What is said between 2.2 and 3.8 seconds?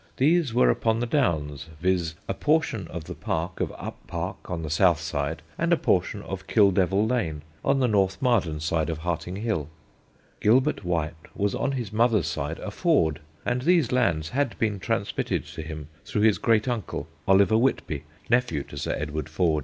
a portion of the Park of